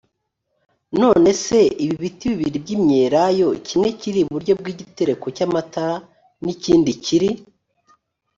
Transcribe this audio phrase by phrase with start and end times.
[1.01, 5.95] none se ibi biti bibiri by imyelayo kimwe kiri iburyo bw igitereko cy amatara
[6.43, 7.29] n ikindi kiri